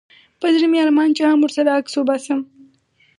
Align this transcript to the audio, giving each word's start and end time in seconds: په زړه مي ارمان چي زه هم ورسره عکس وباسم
په 0.39 0.47
زړه 0.55 0.67
مي 0.71 0.77
ارمان 0.85 1.09
چي 1.15 1.21
زه 1.23 1.29
هم 1.31 1.39
ورسره 1.43 1.69
عکس 1.79 1.93
وباسم 1.95 2.39